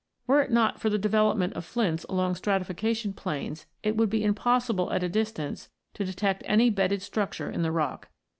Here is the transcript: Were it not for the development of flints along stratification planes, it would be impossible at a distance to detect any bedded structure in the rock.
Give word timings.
Were 0.25 0.41
it 0.41 0.49
not 0.49 0.79
for 0.81 0.89
the 0.89 0.97
development 0.97 1.53
of 1.53 1.63
flints 1.63 2.05
along 2.09 2.33
stratification 2.33 3.13
planes, 3.13 3.67
it 3.83 3.95
would 3.95 4.09
be 4.09 4.23
impossible 4.23 4.91
at 4.91 5.03
a 5.03 5.07
distance 5.09 5.69
to 5.93 6.03
detect 6.03 6.41
any 6.47 6.71
bedded 6.71 7.03
structure 7.03 7.51
in 7.51 7.61
the 7.61 7.71
rock. 7.71 8.09